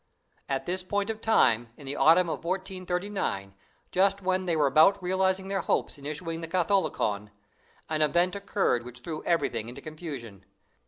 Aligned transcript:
At 0.49 0.65
this 0.65 0.81
point 0.81 1.11
of 1.11 1.21
time, 1.21 1.69
the 1.77 1.95
autumn 1.95 2.27
of 2.27 2.43
1439, 2.43 3.53
just 3.91 4.19
when 4.19 4.47
they 4.47 4.55
were 4.55 4.65
about 4.65 5.03
realizing 5.03 5.47
their 5.47 5.61
hopes 5.61 5.99
in 5.99 6.07
issuing 6.07 6.41
the 6.41 6.47
"Catholicon," 6.47 7.29
an 7.87 8.01
event 8.01 8.35
occurred 8.35 8.83
which 8.83 9.01
threw 9.01 9.23
everything 9.25 9.69
into 9.69 9.79
confusion. 9.79 10.43